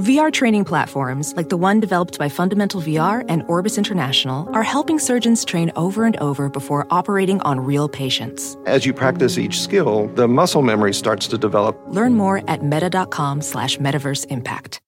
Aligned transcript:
VR 0.00 0.32
training 0.32 0.64
platforms, 0.64 1.34
like 1.36 1.50
the 1.50 1.58
one 1.58 1.78
developed 1.78 2.18
by 2.18 2.30
Fundamental 2.30 2.80
VR 2.80 3.22
and 3.28 3.42
Orbis 3.48 3.76
International, 3.76 4.48
are 4.54 4.62
helping 4.62 4.98
surgeons 4.98 5.44
train 5.44 5.70
over 5.76 6.06
and 6.06 6.16
over 6.16 6.48
before 6.48 6.86
operating 6.90 7.40
on 7.42 7.60
real 7.60 7.86
patients. 7.86 8.56
As 8.64 8.86
you 8.86 8.94
practice 8.94 9.36
each 9.36 9.60
skill, 9.60 10.06
the 10.14 10.26
muscle 10.26 10.62
memory 10.62 10.94
starts 10.94 11.26
to 11.28 11.36
develop. 11.36 11.78
Learn 11.88 12.14
more 12.14 12.42
at 12.48 12.64
meta.com 12.64 13.42
slash 13.42 13.76
metaverse 13.76 14.24
impact. 14.30 14.80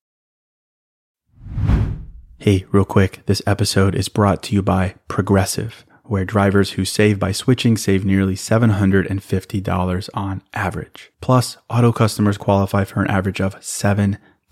Hey, 2.39 2.65
real 2.71 2.83
quick, 2.83 3.21
this 3.27 3.41
episode 3.45 3.95
is 3.95 4.09
brought 4.09 4.41
to 4.43 4.55
you 4.55 4.61
by 4.61 4.95
Progressive, 5.07 5.85
where 6.03 6.25
drivers 6.25 6.71
who 6.71 6.85
save 6.85 7.19
by 7.19 7.31
switching 7.31 7.77
save 7.77 8.03
nearly 8.03 8.35
$750 8.35 10.09
on 10.13 10.41
average. 10.53 11.11
Plus, 11.21 11.57
auto 11.69 11.91
customers 11.91 12.37
qualify 12.37 12.83
for 12.83 13.01
an 13.01 13.09
average 13.09 13.39
of 13.39 13.55
seven 13.63 14.17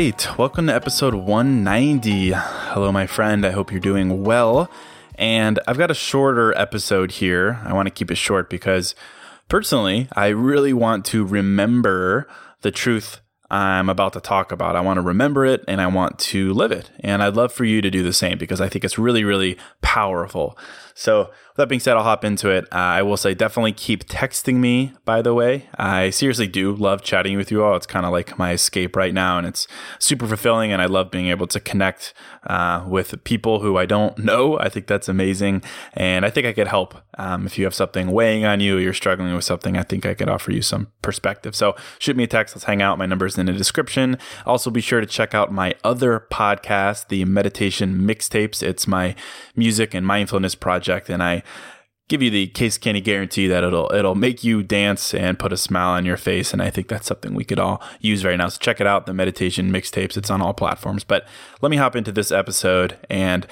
Right, 0.00 0.38
welcome 0.38 0.66
to 0.66 0.74
episode 0.74 1.12
190. 1.12 2.32
Hello, 2.34 2.90
my 2.90 3.06
friend. 3.06 3.44
I 3.44 3.50
hope 3.50 3.70
you're 3.70 3.80
doing 3.80 4.24
well. 4.24 4.70
And 5.16 5.60
I've 5.68 5.76
got 5.76 5.90
a 5.90 5.94
shorter 5.94 6.56
episode 6.56 7.10
here. 7.10 7.60
I 7.66 7.74
want 7.74 7.84
to 7.84 7.90
keep 7.90 8.10
it 8.10 8.14
short 8.14 8.48
because 8.48 8.94
personally, 9.50 10.08
I 10.16 10.28
really 10.28 10.72
want 10.72 11.04
to 11.06 11.26
remember 11.26 12.26
the 12.62 12.70
truth 12.70 13.20
I'm 13.50 13.90
about 13.90 14.14
to 14.14 14.22
talk 14.22 14.52
about. 14.52 14.74
I 14.74 14.80
want 14.80 14.96
to 14.96 15.02
remember 15.02 15.44
it 15.44 15.62
and 15.68 15.82
I 15.82 15.86
want 15.88 16.18
to 16.30 16.54
live 16.54 16.72
it. 16.72 16.90
And 17.00 17.22
I'd 17.22 17.36
love 17.36 17.52
for 17.52 17.66
you 17.66 17.82
to 17.82 17.90
do 17.90 18.02
the 18.02 18.14
same 18.14 18.38
because 18.38 18.62
I 18.62 18.70
think 18.70 18.86
it's 18.86 18.98
really, 18.98 19.22
really 19.22 19.58
powerful. 19.82 20.56
So, 21.00 21.20
with 21.20 21.56
that 21.56 21.70
being 21.70 21.80
said, 21.80 21.96
I'll 21.96 22.02
hop 22.02 22.26
into 22.26 22.50
it. 22.50 22.64
Uh, 22.64 22.76
I 22.76 23.02
will 23.02 23.16
say 23.16 23.32
definitely 23.32 23.72
keep 23.72 24.06
texting 24.06 24.56
me, 24.56 24.92
by 25.06 25.22
the 25.22 25.32
way. 25.32 25.70
I 25.78 26.10
seriously 26.10 26.46
do 26.46 26.74
love 26.74 27.00
chatting 27.00 27.38
with 27.38 27.50
you 27.50 27.64
all. 27.64 27.74
It's 27.74 27.86
kind 27.86 28.04
of 28.04 28.12
like 28.12 28.38
my 28.38 28.52
escape 28.52 28.94
right 28.96 29.14
now, 29.14 29.38
and 29.38 29.46
it's 29.46 29.66
super 29.98 30.26
fulfilling. 30.26 30.72
And 30.72 30.82
I 30.82 30.84
love 30.84 31.10
being 31.10 31.28
able 31.28 31.46
to 31.46 31.58
connect 31.58 32.12
uh, 32.46 32.84
with 32.86 33.24
people 33.24 33.60
who 33.60 33.78
I 33.78 33.86
don't 33.86 34.18
know. 34.18 34.58
I 34.58 34.68
think 34.68 34.88
that's 34.88 35.08
amazing. 35.08 35.62
And 35.94 36.26
I 36.26 36.30
think 36.30 36.46
I 36.46 36.52
could 36.52 36.68
help 36.68 36.94
um, 37.20 37.44
if 37.44 37.58
you 37.58 37.64
have 37.64 37.74
something 37.74 38.10
weighing 38.12 38.44
on 38.46 38.60
you, 38.60 38.78
you're 38.78 38.94
struggling 38.94 39.34
with 39.34 39.44
something. 39.44 39.76
I 39.76 39.82
think 39.82 40.06
I 40.06 40.14
could 40.14 40.28
offer 40.28 40.52
you 40.52 40.62
some 40.62 40.88
perspective. 41.02 41.54
So, 41.54 41.76
shoot 41.98 42.16
me 42.16 42.24
a 42.24 42.26
text. 42.26 42.54
Let's 42.56 42.64
hang 42.64 42.80
out. 42.80 42.98
My 42.98 43.06
number 43.06 43.26
is 43.26 43.36
in 43.36 43.46
the 43.46 43.52
description. 43.52 44.16
Also, 44.46 44.70
be 44.70 44.80
sure 44.80 45.00
to 45.00 45.06
check 45.06 45.34
out 45.34 45.52
my 45.52 45.74
other 45.84 46.26
podcast, 46.30 47.08
the 47.08 47.24
Meditation 47.24 48.00
Mixtapes. 48.00 48.62
It's 48.62 48.86
my 48.86 49.14
music 49.56 49.92
and 49.92 50.06
mindfulness 50.06 50.54
project, 50.54 50.89
and 51.08 51.22
I 51.22 51.42
give 52.08 52.22
you 52.22 52.30
the 52.30 52.48
Case 52.48 52.76
Kenny 52.76 53.00
guarantee 53.00 53.46
that 53.46 53.62
it'll 53.62 53.90
it'll 53.94 54.16
make 54.16 54.42
you 54.42 54.62
dance 54.62 55.14
and 55.14 55.38
put 55.38 55.52
a 55.52 55.56
smile 55.56 55.90
on 55.90 56.04
your 56.04 56.16
face. 56.16 56.52
And 56.52 56.60
I 56.60 56.68
think 56.68 56.88
that's 56.88 57.06
something 57.06 57.34
we 57.34 57.44
could 57.44 57.60
all 57.60 57.80
use 58.00 58.24
right 58.24 58.36
now. 58.36 58.48
So 58.48 58.58
check 58.58 58.80
it 58.80 58.86
out, 58.86 59.06
the 59.06 59.14
meditation 59.14 59.70
mixtapes. 59.70 60.16
It's 60.16 60.30
on 60.30 60.42
all 60.42 60.52
platforms. 60.52 61.04
But 61.04 61.26
let 61.62 61.70
me 61.70 61.76
hop 61.76 61.96
into 61.96 62.12
this 62.12 62.32
episode, 62.32 62.98
and 63.08 63.46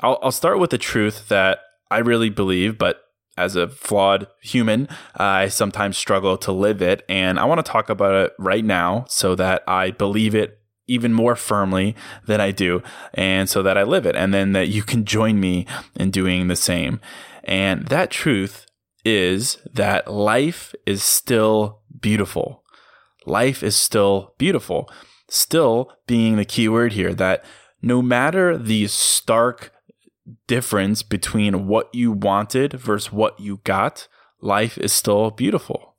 I'll, 0.00 0.18
I'll 0.22 0.32
start 0.32 0.58
with 0.58 0.70
the 0.70 0.78
truth 0.78 1.28
that 1.28 1.60
I 1.90 1.98
really 1.98 2.30
believe, 2.30 2.78
but 2.78 3.02
as 3.36 3.56
a 3.56 3.68
flawed 3.68 4.26
human, 4.42 4.88
I 5.16 5.48
sometimes 5.48 5.96
struggle 5.96 6.36
to 6.38 6.52
live 6.52 6.82
it. 6.82 7.04
And 7.08 7.38
I 7.38 7.44
want 7.44 7.64
to 7.64 7.70
talk 7.70 7.88
about 7.88 8.14
it 8.14 8.32
right 8.38 8.64
now 8.64 9.06
so 9.08 9.34
that 9.36 9.62
I 9.66 9.92
believe 9.92 10.34
it 10.34 10.59
even 10.90 11.14
more 11.14 11.36
firmly 11.36 11.94
than 12.26 12.40
I 12.40 12.50
do, 12.50 12.82
and 13.14 13.48
so 13.48 13.62
that 13.62 13.78
I 13.78 13.84
live 13.84 14.04
it, 14.04 14.16
and 14.16 14.34
then 14.34 14.52
that 14.52 14.68
you 14.68 14.82
can 14.82 15.04
join 15.04 15.38
me 15.38 15.66
in 15.94 16.10
doing 16.10 16.48
the 16.48 16.56
same. 16.56 17.00
And 17.44 17.86
that 17.86 18.10
truth 18.10 18.66
is 19.04 19.56
that 19.72 20.12
life 20.12 20.74
is 20.84 21.02
still 21.02 21.80
beautiful. 22.00 22.64
Life 23.24 23.62
is 23.62 23.76
still 23.76 24.34
beautiful. 24.36 24.90
Still 25.28 25.92
being 26.06 26.36
the 26.36 26.44
key 26.44 26.68
word 26.68 26.92
here 26.92 27.14
that 27.14 27.44
no 27.80 28.02
matter 28.02 28.58
the 28.58 28.88
stark 28.88 29.72
difference 30.46 31.02
between 31.02 31.66
what 31.66 31.94
you 31.94 32.12
wanted 32.12 32.72
versus 32.72 33.12
what 33.12 33.38
you 33.38 33.60
got, 33.64 34.08
life 34.40 34.76
is 34.78 34.92
still 34.92 35.30
beautiful. 35.30 35.89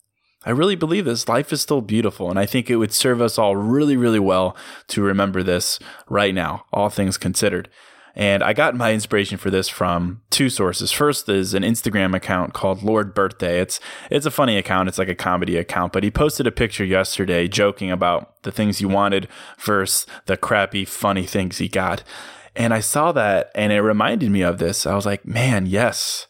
I 0.43 0.49
really 0.49 0.75
believe 0.75 1.05
this. 1.05 1.27
Life 1.27 1.53
is 1.53 1.61
still 1.61 1.81
beautiful. 1.81 2.29
And 2.29 2.39
I 2.39 2.45
think 2.45 2.69
it 2.69 2.77
would 2.77 2.93
serve 2.93 3.21
us 3.21 3.37
all 3.37 3.55
really, 3.55 3.95
really 3.95 4.19
well 4.19 4.55
to 4.87 5.01
remember 5.01 5.43
this 5.43 5.79
right 6.09 6.33
now, 6.33 6.65
all 6.73 6.89
things 6.89 7.17
considered. 7.17 7.69
And 8.15 8.43
I 8.43 8.53
got 8.53 8.75
my 8.75 8.93
inspiration 8.93 9.37
for 9.37 9.49
this 9.49 9.69
from 9.69 10.21
two 10.29 10.49
sources. 10.49 10.91
First 10.91 11.29
is 11.29 11.53
an 11.53 11.63
Instagram 11.63 12.15
account 12.15 12.53
called 12.53 12.83
Lord 12.83 13.13
Birthday. 13.13 13.61
It's 13.61 13.79
it's 14.09 14.25
a 14.25 14.31
funny 14.31 14.57
account. 14.57 14.89
It's 14.89 14.97
like 14.97 15.07
a 15.07 15.15
comedy 15.15 15.55
account, 15.55 15.93
but 15.93 16.03
he 16.03 16.11
posted 16.11 16.45
a 16.45 16.51
picture 16.51 16.83
yesterday 16.83 17.47
joking 17.47 17.89
about 17.89 18.41
the 18.43 18.51
things 18.51 18.79
he 18.79 18.85
wanted 18.85 19.29
versus 19.59 20.05
the 20.25 20.35
crappy 20.35 20.83
funny 20.83 21.25
things 21.25 21.59
he 21.59 21.69
got. 21.69 22.03
And 22.53 22.73
I 22.73 22.81
saw 22.81 23.13
that 23.13 23.49
and 23.55 23.71
it 23.71 23.81
reminded 23.81 24.29
me 24.29 24.41
of 24.41 24.57
this. 24.57 24.85
I 24.85 24.95
was 24.95 25.05
like, 25.05 25.25
"Man, 25.25 25.65
yes. 25.65 26.27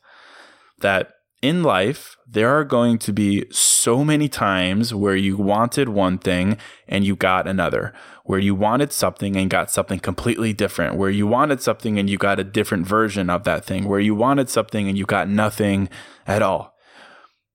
That 0.82 1.14
in 1.42 1.64
life, 1.64 2.18
there 2.28 2.50
are 2.50 2.64
going 2.64 3.00
to 3.00 3.12
be 3.12 3.46
so 3.52 4.06
many 4.06 4.30
times 4.30 4.94
where 4.94 5.16
you 5.16 5.38
wanted 5.38 5.90
one 5.90 6.20
thing 6.20 6.58
and 6.88 7.04
you 7.04 7.16
got 7.16 7.48
another, 7.48 7.94
where 8.26 8.40
you 8.40 8.54
wanted 8.54 8.94
something 8.94 9.36
and 9.36 9.50
got 9.50 9.72
something 9.72 10.00
completely 10.00 10.54
different, 10.54 10.96
where 10.96 11.10
you 11.10 11.26
wanted 11.26 11.62
something 11.62 11.98
and 11.98 12.10
you 12.10 12.18
got 12.18 12.40
a 12.40 12.44
different 12.44 12.86
version 12.86 13.30
of 13.30 13.44
that 13.44 13.66
thing, 13.66 13.86
where 13.86 14.00
you 14.00 14.14
wanted 14.14 14.50
something 14.50 14.88
and 14.88 14.98
you 14.98 15.06
got 15.06 15.28
nothing 15.28 15.90
at 16.28 16.44
all. 16.44 16.76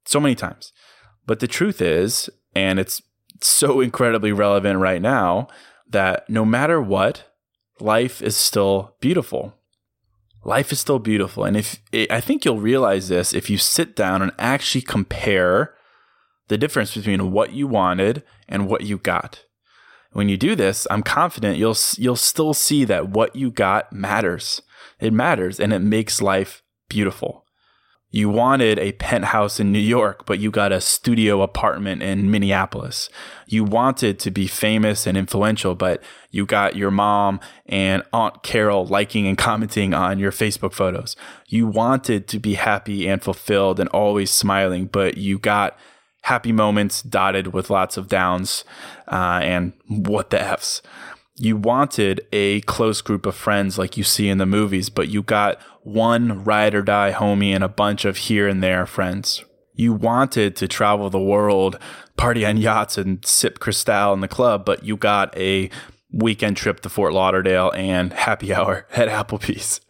So 0.05 0.19
many 0.19 0.35
times. 0.35 0.73
But 1.25 1.41
the 1.41 1.49
truth 1.49 1.81
is, 1.81 2.29
and 2.55 2.81
it's 2.81 3.01
so 3.41 3.81
incredibly 3.81 4.33
relevant 4.33 4.81
right 4.81 5.01
now, 5.01 5.47
that 5.89 6.29
no 6.29 6.45
matter 6.45 6.81
what, 6.81 7.31
life 7.79 8.21
is 8.21 8.37
still 8.37 8.97
beautiful 9.01 9.56
life 10.47 10.71
is 10.73 10.81
still 10.81 10.99
beautiful. 10.99 11.45
And 11.45 11.57
if 11.57 11.81
I 12.11 12.21
think 12.21 12.45
you'll 12.45 12.61
realize 12.61 13.09
this 13.09 13.35
if 13.35 13.51
you 13.51 13.59
sit 13.59 13.97
down 13.97 14.23
and 14.23 14.33
actually 14.39 14.83
compare 14.83 15.75
the 16.49 16.57
difference 16.57 16.95
between 16.95 17.33
what 17.33 17.53
you 17.53 17.67
wanted 17.67 18.23
and 18.49 18.69
what 18.69 18.83
you 18.83 18.99
got. 18.99 19.45
When 20.13 20.29
you 20.29 20.37
do 20.37 20.55
this, 20.55 20.87
I'm 20.91 21.03
confident 21.03 21.59
you'll 21.59 21.77
you'll 21.99 22.17
still 22.17 22.55
see 22.55 22.85
that 22.85 23.09
what 23.09 23.35
you 23.35 23.51
got 23.51 23.93
matters. 23.93 24.63
It 25.01 25.13
matters 25.13 25.61
and 25.61 25.73
it 25.73 25.81
makes 25.81 26.23
life 26.23 26.63
beautiful 26.89 27.46
you 28.11 28.29
wanted 28.31 28.79
a 28.79 28.93
penthouse 28.93 29.59
in 29.59 29.73
New 29.73 29.79
York, 29.79 30.27
but 30.27 30.39
you 30.39 30.51
got 30.51 30.73
a 30.73 30.81
studio 30.81 31.43
apartment 31.43 32.03
in 32.03 32.31
Minneapolis. 32.31 33.11
You 33.47 33.65
wanted 33.65 34.19
to 34.21 34.31
be 34.31 34.47
famous 34.47 35.07
and 35.07 35.19
influential, 35.19 35.75
but 35.75 36.03
you 36.31 36.47
got 36.47 36.77
your 36.77 36.91
mom 36.91 37.41
and 37.67 38.03
Aunt 38.13 38.43
Carol 38.43 38.87
liking 38.87 39.27
and 39.27 39.37
commenting 39.37 39.93
on 39.93 40.19
your 40.19 40.33
Facebook 40.33 40.73
photos. 40.73 41.17
You 41.49 41.67
wanted 41.67 42.29
to 42.29 42.39
be 42.39 42.55
happy 42.55 43.09
and 43.09 43.23
fulfilled 43.23 43.81
and 43.81 43.89
always 43.91 44.31
smiling, 44.31 44.87
but 44.87 45.19
you 45.19 45.39
got 45.39 45.77
happy 46.23 46.53
moments 46.53 47.03
dotted 47.03 47.53
with 47.53 47.71
lots 47.71 47.97
of 47.97 48.09
downs 48.09 48.65
uh, 49.09 49.41
and 49.43 49.73
what 49.89 50.31
the 50.31 50.41
F's. 50.41 50.81
You 51.39 51.57
wanted 51.57 52.27
a 52.33 52.63
close 52.63 53.03
group 53.03 53.27
of 53.27 53.35
friends 53.35 53.79
like 53.79 53.97
you 53.97 54.05
see 54.05 54.29
in 54.29 54.39
the 54.39 54.47
movies, 54.47 54.89
but 54.89 55.09
you 55.09 55.23
got 55.23 55.61
one 55.83 56.45
ride 56.45 56.75
or 56.75 56.83
die 56.83 57.13
homie 57.13 57.55
and 57.55 57.63
a 57.63 57.69
bunch 57.69 58.05
of 58.05 58.17
here 58.17 58.49
and 58.49 58.63
there 58.63 58.87
friends. 58.87 59.45
You 59.75 59.93
wanted 59.93 60.57
to 60.57 60.69
travel 60.69 61.11
the 61.11 61.21
world, 61.21 61.79
party 62.17 62.47
on 62.47 62.57
yachts 62.57 62.97
and 62.97 63.25
sip 63.27 63.59
Cristal 63.59 64.15
in 64.15 64.21
the 64.21 64.29
club, 64.29 64.65
but 64.65 64.85
you 64.85 64.97
got 64.97 65.37
a 65.37 65.69
weekend 66.11 66.57
trip 66.57 66.81
to 66.81 66.89
Fort 66.89 67.13
Lauderdale 67.13 67.71
and 67.75 68.13
happy 68.13 68.55
hour 68.55 68.87
at 68.97 69.09
Applebee's, 69.09 69.81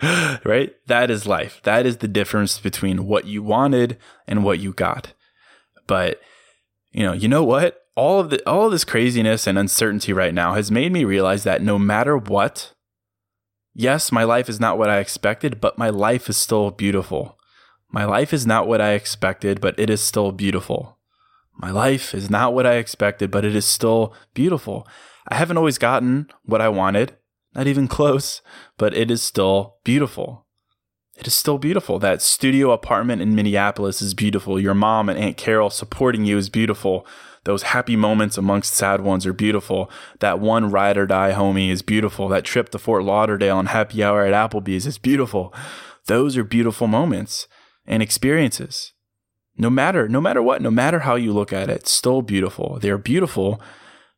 right? 0.44 0.74
That 0.86 1.10
is 1.10 1.26
life. 1.26 1.60
That 1.62 1.86
is 1.86 1.98
the 1.98 2.08
difference 2.08 2.58
between 2.58 3.06
what 3.06 3.26
you 3.26 3.42
wanted 3.42 3.98
and 4.26 4.42
what 4.42 4.58
you 4.58 4.72
got. 4.72 5.12
But 5.86 6.20
you 6.90 7.04
know, 7.04 7.12
you 7.12 7.28
know 7.28 7.44
what? 7.44 7.85
All 7.96 8.20
of 8.20 8.30
the 8.30 8.46
all 8.48 8.66
of 8.66 8.72
this 8.72 8.84
craziness 8.84 9.46
and 9.46 9.58
uncertainty 9.58 10.12
right 10.12 10.34
now 10.34 10.54
has 10.54 10.70
made 10.70 10.92
me 10.92 11.04
realize 11.04 11.44
that 11.44 11.62
no 11.62 11.78
matter 11.78 12.16
what, 12.16 12.74
yes, 13.74 14.12
my 14.12 14.22
life 14.22 14.48
is 14.48 14.60
not 14.60 14.78
what 14.78 14.90
I 14.90 14.98
expected, 14.98 15.60
but 15.60 15.78
my 15.78 15.88
life 15.88 16.28
is 16.28 16.36
still 16.36 16.70
beautiful. 16.70 17.38
My 17.90 18.04
life 18.04 18.32
is 18.32 18.46
not 18.46 18.68
what 18.68 18.80
I 18.80 18.90
expected, 18.90 19.60
but 19.60 19.78
it 19.78 19.88
is 19.88 20.02
still 20.02 20.32
beautiful. 20.32 20.98
My 21.56 21.70
life 21.70 22.14
is 22.14 22.28
not 22.28 22.52
what 22.52 22.66
I 22.66 22.74
expected, 22.74 23.30
but 23.30 23.44
it 23.44 23.56
is 23.56 23.64
still 23.64 24.14
beautiful. 24.34 24.86
I 25.28 25.36
haven't 25.36 25.56
always 25.56 25.78
gotten 25.78 26.28
what 26.44 26.60
I 26.60 26.68
wanted, 26.68 27.16
not 27.54 27.66
even 27.66 27.88
close, 27.96 28.42
but 28.76 28.94
it 28.94 29.10
is 29.10 29.22
still 29.22 29.76
beautiful. 29.84 30.44
It 31.18 31.26
is 31.26 31.34
still 31.34 31.56
beautiful. 31.56 31.98
That 31.98 32.20
studio 32.20 32.72
apartment 32.72 33.22
in 33.22 33.34
Minneapolis 33.34 34.02
is 34.02 34.12
beautiful. 34.12 34.60
Your 34.60 34.74
mom 34.74 35.08
and 35.08 35.18
Aunt 35.18 35.38
Carol 35.38 35.70
supporting 35.70 36.26
you 36.26 36.36
is 36.36 36.50
beautiful. 36.50 37.06
Those 37.46 37.62
happy 37.62 37.94
moments 37.94 38.36
amongst 38.36 38.74
sad 38.74 39.02
ones 39.02 39.24
are 39.24 39.32
beautiful. 39.32 39.88
That 40.18 40.40
one 40.40 40.68
ride 40.68 40.98
or 40.98 41.06
die 41.06 41.30
homie 41.30 41.70
is 41.70 41.80
beautiful. 41.80 42.26
That 42.26 42.42
trip 42.42 42.70
to 42.70 42.78
Fort 42.78 43.04
Lauderdale 43.04 43.60
and 43.60 43.68
happy 43.68 44.02
hour 44.02 44.24
at 44.24 44.34
Applebee's 44.34 44.84
is 44.84 44.98
beautiful. 44.98 45.54
Those 46.06 46.36
are 46.36 46.42
beautiful 46.42 46.88
moments 46.88 47.46
and 47.86 48.02
experiences. 48.02 48.94
No 49.56 49.70
matter, 49.70 50.08
no 50.08 50.20
matter 50.20 50.42
what, 50.42 50.60
no 50.60 50.72
matter 50.72 50.98
how 50.98 51.14
you 51.14 51.32
look 51.32 51.52
at 51.52 51.70
it, 51.70 51.76
it's 51.76 51.92
still 51.92 52.20
beautiful. 52.20 52.80
They're 52.80 52.98
beautiful 52.98 53.60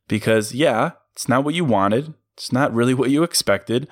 because, 0.07 0.55
yeah, 0.55 0.93
it's 1.13 1.29
not 1.29 1.43
what 1.43 1.53
you 1.53 1.63
wanted. 1.63 2.15
It's 2.35 2.51
not 2.51 2.73
really 2.73 2.95
what 2.95 3.11
you 3.11 3.21
expected, 3.21 3.87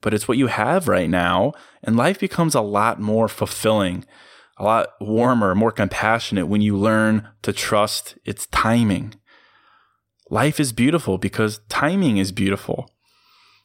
but 0.00 0.12
it's 0.12 0.26
what 0.26 0.36
you 0.36 0.48
have 0.48 0.88
right 0.88 1.08
now. 1.08 1.52
And 1.84 1.96
life 1.96 2.18
becomes 2.18 2.56
a 2.56 2.60
lot 2.60 3.00
more 3.00 3.28
fulfilling, 3.28 4.04
a 4.60 4.64
lot 4.64 4.88
warmer, 5.00 5.54
more 5.54 5.72
compassionate 5.72 6.48
when 6.48 6.60
you 6.60 6.76
learn 6.76 7.28
to 7.42 7.52
trust 7.52 8.16
its 8.24 8.46
timing. 8.46 9.14
Life 10.28 10.60
is 10.60 10.72
beautiful 10.72 11.18
because 11.18 11.60
timing 11.68 12.18
is 12.18 12.30
beautiful. 12.30 12.90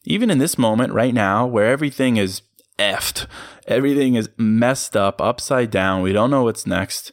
Even 0.04 0.30
in 0.30 0.38
this 0.38 0.58
moment 0.58 0.94
right 0.94 1.14
now, 1.14 1.46
where 1.46 1.68
everything 1.68 2.18
is 2.18 2.42
effed, 2.80 3.28
everything 3.68 4.16
is 4.16 4.30
messed 4.38 4.96
up, 4.96 5.22
upside 5.22 5.70
down, 5.70 6.02
we 6.02 6.14
don't 6.14 6.32
know 6.32 6.44
what's 6.44 6.66
next 6.66 7.12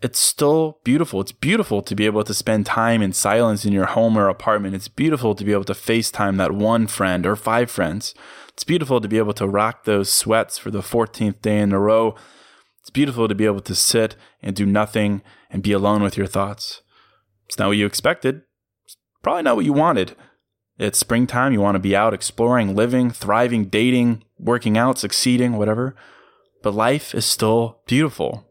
it's 0.00 0.18
still 0.18 0.78
beautiful. 0.84 1.20
It's 1.20 1.32
beautiful 1.32 1.82
to 1.82 1.94
be 1.94 2.06
able 2.06 2.22
to 2.22 2.34
spend 2.34 2.66
time 2.66 3.02
in 3.02 3.12
silence 3.12 3.64
in 3.64 3.72
your 3.72 3.86
home 3.86 4.16
or 4.16 4.28
apartment. 4.28 4.74
It's 4.76 4.88
beautiful 4.88 5.34
to 5.34 5.44
be 5.44 5.52
able 5.52 5.64
to 5.64 5.72
FaceTime 5.72 6.36
that 6.36 6.52
one 6.52 6.86
friend 6.86 7.26
or 7.26 7.34
five 7.34 7.70
friends. 7.70 8.14
It's 8.50 8.64
beautiful 8.64 9.00
to 9.00 9.08
be 9.08 9.18
able 9.18 9.34
to 9.34 9.48
rock 9.48 9.84
those 9.84 10.12
sweats 10.12 10.56
for 10.56 10.70
the 10.70 10.80
14th 10.80 11.42
day 11.42 11.58
in 11.58 11.72
a 11.72 11.80
row. 11.80 12.14
It's 12.88 12.94
beautiful 12.94 13.28
to 13.28 13.34
be 13.34 13.44
able 13.44 13.60
to 13.60 13.74
sit 13.74 14.16
and 14.40 14.56
do 14.56 14.64
nothing 14.64 15.20
and 15.50 15.62
be 15.62 15.72
alone 15.72 16.02
with 16.02 16.16
your 16.16 16.26
thoughts. 16.26 16.80
It's 17.44 17.58
not 17.58 17.68
what 17.68 17.76
you 17.76 17.84
expected. 17.84 18.40
It's 18.86 18.96
probably 19.22 19.42
not 19.42 19.56
what 19.56 19.66
you 19.66 19.74
wanted. 19.74 20.16
It's 20.78 20.98
springtime. 20.98 21.52
You 21.52 21.60
want 21.60 21.74
to 21.74 21.80
be 21.80 21.94
out 21.94 22.14
exploring, 22.14 22.74
living, 22.74 23.10
thriving, 23.10 23.66
dating, 23.66 24.24
working 24.38 24.78
out, 24.78 24.98
succeeding, 24.98 25.58
whatever. 25.58 25.96
But 26.62 26.72
life 26.72 27.14
is 27.14 27.26
still 27.26 27.82
beautiful. 27.86 28.48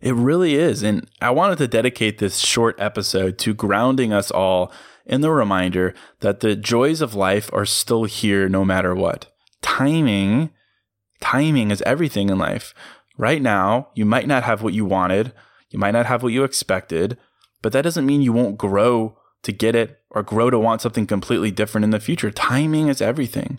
It 0.00 0.14
really 0.14 0.54
is. 0.54 0.84
And 0.84 1.10
I 1.20 1.30
wanted 1.30 1.58
to 1.58 1.66
dedicate 1.66 2.18
this 2.18 2.38
short 2.38 2.76
episode 2.78 3.36
to 3.38 3.52
grounding 3.52 4.12
us 4.12 4.30
all 4.30 4.70
in 5.04 5.22
the 5.22 5.32
reminder 5.32 5.92
that 6.20 6.38
the 6.38 6.54
joys 6.54 7.00
of 7.00 7.16
life 7.16 7.50
are 7.52 7.66
still 7.66 8.04
here 8.04 8.48
no 8.48 8.64
matter 8.64 8.94
what. 8.94 9.34
Timing, 9.60 10.50
timing 11.20 11.72
is 11.72 11.82
everything 11.82 12.30
in 12.30 12.38
life. 12.38 12.72
Right 13.16 13.40
now, 13.40 13.88
you 13.94 14.04
might 14.04 14.26
not 14.26 14.44
have 14.44 14.62
what 14.62 14.74
you 14.74 14.84
wanted, 14.84 15.32
you 15.70 15.78
might 15.78 15.92
not 15.92 16.06
have 16.06 16.22
what 16.22 16.32
you 16.32 16.44
expected, 16.44 17.16
but 17.62 17.72
that 17.72 17.82
doesn't 17.82 18.06
mean 18.06 18.22
you 18.22 18.32
won't 18.32 18.58
grow 18.58 19.18
to 19.42 19.52
get 19.52 19.74
it 19.74 20.00
or 20.10 20.22
grow 20.22 20.50
to 20.50 20.58
want 20.58 20.82
something 20.82 21.06
completely 21.06 21.50
different 21.50 21.84
in 21.84 21.90
the 21.90 22.00
future. 22.00 22.30
Timing 22.30 22.88
is 22.88 23.00
everything. 23.00 23.58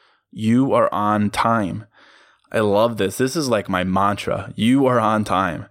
you 0.31 0.73
are 0.73 0.91
on 0.93 1.29
time. 1.29 1.85
I 2.51 2.59
love 2.59 2.97
this. 2.97 3.17
This 3.17 3.35
is 3.35 3.49
like 3.49 3.69
my 3.69 3.83
mantra. 3.83 4.53
You 4.55 4.85
are 4.85 4.99
on 4.99 5.23
time. 5.23 5.67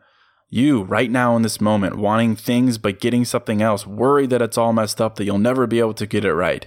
You, 0.49 0.83
right 0.83 1.11
now 1.11 1.37
in 1.37 1.43
this 1.43 1.61
moment, 1.61 1.97
wanting 1.97 2.35
things 2.35 2.77
but 2.77 3.01
getting 3.01 3.25
something 3.25 3.63
else, 3.63 3.87
worried 3.87 4.31
that 4.31 4.43
it's 4.43 4.59
all 4.59 4.73
messed 4.73 5.01
up, 5.01 5.17
that 5.17 5.25
you'll 5.25 5.39
never 5.39 5.67
be 5.67 5.79
able 5.79 5.95
to 5.95 6.07
get 6.07 6.25
it 6.25 6.35
right. 6.35 6.67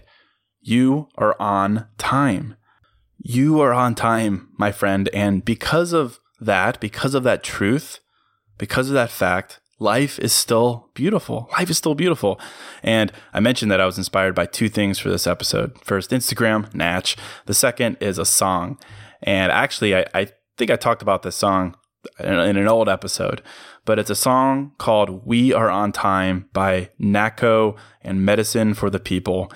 You 0.62 1.10
are 1.18 1.36
on 1.40 1.88
time. 1.98 2.56
You 3.18 3.60
are 3.62 3.74
on 3.74 3.96
time, 3.96 4.50
my 4.58 4.72
friend. 4.72 5.10
And 5.14 5.44
because 5.44 5.92
of 5.92 6.20
that, 6.40 6.80
because 6.80 7.14
of 7.14 7.24
that 7.24 7.44
truth, 7.44 8.00
because 8.58 8.88
of 8.88 8.94
that 8.94 9.10
fact, 9.10 9.60
life 9.84 10.18
is 10.20 10.34
still 10.34 10.90
beautiful. 10.94 11.50
Life 11.58 11.70
is 11.70 11.78
still 11.78 11.94
beautiful. 11.94 12.40
And 12.82 13.12
I 13.34 13.40
mentioned 13.40 13.70
that 13.72 13.82
I 13.82 13.86
was 13.86 13.98
inspired 13.98 14.34
by 14.34 14.46
two 14.46 14.70
things 14.70 14.98
for 14.98 15.10
this 15.10 15.28
episode. 15.28 15.78
First, 15.84 16.12
Instagram, 16.12 16.74
Natch. 16.74 17.18
The 17.46 17.54
second 17.54 17.98
is 18.00 18.18
a 18.18 18.26
song. 18.26 18.80
And 19.22 19.52
actually, 19.52 19.96
I, 19.96 20.06
I 20.14 20.30
think 20.58 20.72
I 20.72 20.78
talked 20.78 21.02
about 21.02 21.22
this 21.24 21.36
song 21.36 21.76
in 22.20 22.58
an 22.58 22.68
old 22.68 22.90
episode, 22.90 23.42
but 23.86 24.00
it's 24.00 24.10
a 24.10 24.16
song 24.16 24.74
called 24.78 25.26
We 25.26 25.54
Are 25.54 25.70
on 25.70 25.92
Time 25.92 26.50
by 26.54 26.90
Nahko 27.00 27.78
and 28.02 28.26
Medicine 28.26 28.74
for 28.74 28.90
the 28.90 29.00
People. 29.00 29.52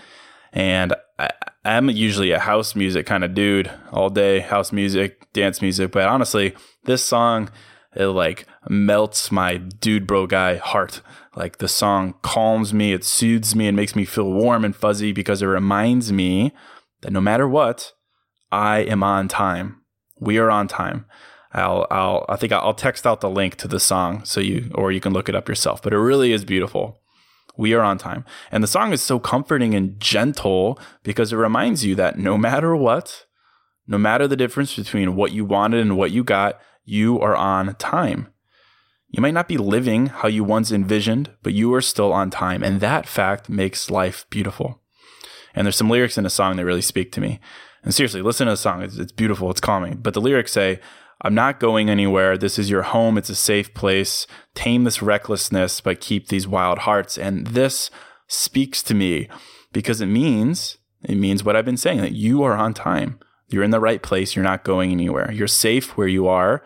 And 0.54 0.94
I, 1.20 1.30
I'm 1.66 1.90
usually 1.90 2.32
a 2.32 2.40
house 2.40 2.76
music 2.76 3.06
kind 3.06 3.24
of 3.24 3.34
dude 3.34 3.72
all 3.92 4.10
day, 4.10 4.40
house 4.40 4.72
music, 4.72 5.32
dance 5.34 5.62
music. 5.62 5.92
But 5.92 6.08
honestly, 6.08 6.56
this 6.86 7.04
song, 7.04 7.50
it 7.98 8.08
like 8.08 8.46
melts 8.70 9.32
my 9.32 9.58
dude 9.58 10.06
bro 10.06 10.28
guy 10.28 10.56
heart. 10.56 11.02
Like 11.36 11.58
the 11.58 11.68
song 11.68 12.16
calms 12.22 12.74
me, 12.74 12.94
it 12.94 13.04
soothes 13.04 13.56
me, 13.56 13.68
and 13.68 13.76
makes 13.76 13.96
me 13.96 14.06
feel 14.06 14.32
warm 14.32 14.64
and 14.64 14.76
fuzzy 14.76 15.12
because 15.12 15.42
it 15.42 15.48
reminds 15.48 16.12
me 16.12 16.54
that 17.02 17.12
no 17.12 17.22
matter 17.22 17.48
what, 17.48 17.94
I 18.52 18.80
am 18.80 19.04
on 19.04 19.28
time. 19.28 19.82
We 20.20 20.38
are 20.38 20.50
on 20.50 20.68
time. 20.68 21.06
I'll, 21.54 21.88
I'll, 21.90 22.26
I 22.30 22.36
think 22.36 22.52
I'll 22.52 22.74
text 22.74 23.08
out 23.08 23.22
the 23.22 23.30
link 23.30 23.56
to 23.58 23.68
the 23.68 23.80
song 23.80 24.26
so 24.26 24.40
you, 24.40 24.72
or 24.76 24.92
you 24.92 25.00
can 25.00 25.14
look 25.14 25.30
it 25.30 25.36
up 25.36 25.50
yourself. 25.50 25.82
But 25.82 25.94
it 25.94 26.00
really 26.00 26.32
is 26.32 26.46
beautiful. 26.46 27.02
We 27.58 27.74
are 27.74 27.82
on 27.82 27.98
time. 27.98 28.26
And 28.52 28.64
the 28.64 28.68
song 28.68 28.94
is 28.94 29.02
so 29.02 29.20
comforting 29.20 29.74
and 29.74 30.00
gentle 30.00 30.80
because 31.04 31.34
it 31.34 31.38
reminds 31.38 31.84
you 31.84 31.96
that 31.96 32.20
no 32.20 32.38
matter 32.38 32.76
what, 32.76 33.26
no 33.88 33.98
matter 33.98 34.28
the 34.28 34.36
difference 34.36 34.76
between 34.76 35.16
what 35.16 35.32
you 35.32 35.46
wanted 35.46 35.82
and 35.82 35.98
what 35.98 36.12
you 36.12 36.24
got, 36.24 36.60
you 36.88 37.20
are 37.20 37.36
on 37.36 37.76
time. 37.76 38.30
You 39.10 39.22
might 39.22 39.34
not 39.34 39.50
be 39.50 39.58
living 39.58 40.08
how 40.08 40.30
you 40.30 40.44
once 40.44 40.72
envisioned, 40.72 41.30
but 41.44 41.54
you 41.54 41.74
are 41.74 41.82
still 41.82 42.14
on 42.14 42.30
time. 42.30 42.64
And 42.64 42.80
that 42.80 43.06
fact 43.06 43.50
makes 43.50 43.92
life 43.92 44.26
beautiful. 44.30 44.82
And 45.54 45.66
there's 45.66 45.76
some 45.76 45.90
lyrics 45.90 46.18
in 46.18 46.24
the 46.24 46.30
song 46.30 46.56
that 46.56 46.66
really 46.66 46.82
speak 46.82 47.12
to 47.12 47.22
me. 47.22 47.42
And 47.84 47.94
seriously, 47.94 48.22
listen 48.22 48.48
to 48.48 48.54
the 48.54 48.58
song. 48.58 48.84
It's, 48.84 48.98
it's 48.98 49.12
beautiful. 49.12 49.52
It's 49.52 49.60
calming. 49.60 49.98
But 49.98 50.14
the 50.14 50.22
lyrics 50.22 50.54
say, 50.54 50.80
I'm 51.22 51.36
not 51.36 51.60
going 51.60 51.90
anywhere. 51.90 52.38
This 52.38 52.58
is 52.58 52.70
your 52.70 52.84
home. 52.84 53.18
It's 53.18 53.30
a 53.30 53.36
safe 53.36 53.74
place. 53.74 54.26
Tame 54.56 54.86
this 54.86 55.02
recklessness, 55.02 55.82
but 55.82 56.00
keep 56.00 56.28
these 56.28 56.48
wild 56.48 56.80
hearts. 56.80 57.18
And 57.18 57.48
this 57.48 57.92
speaks 58.28 58.82
to 58.84 58.94
me 58.94 59.28
because 59.74 60.00
it 60.00 60.06
means, 60.06 60.78
it 61.04 61.16
means 61.16 61.44
what 61.44 61.58
I've 61.58 61.66
been 61.66 61.76
saying 61.76 62.00
that 62.00 62.14
you 62.14 62.44
are 62.44 62.56
on 62.56 62.74
time. 62.74 63.20
You're 63.50 63.64
in 63.64 63.72
the 63.72 63.80
right 63.80 64.02
place. 64.02 64.36
You're 64.36 64.44
not 64.44 64.64
going 64.64 64.92
anywhere. 64.92 65.32
You're 65.32 65.48
safe 65.48 65.98
where 65.98 66.08
you 66.08 66.28
are, 66.28 66.64